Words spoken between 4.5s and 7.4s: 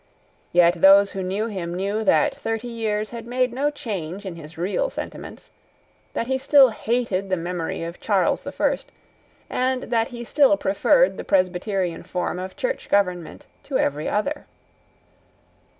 real sentiments, that he still hated the